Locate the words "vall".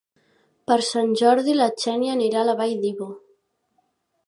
2.65-2.75